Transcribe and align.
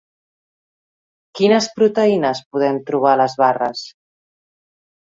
Quines 1.41 1.69
proteïnes 1.75 2.43
podem 2.57 2.83
trobar 2.89 3.13
a 3.17 3.21
les 3.25 3.39
barres? 3.45 3.89